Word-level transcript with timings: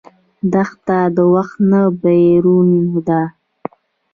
دښته 0.51 0.97
د 1.15 1.17
وخت 1.33 1.57
نه 1.69 1.81
بېرون 2.01 2.69
ده. 3.07 3.21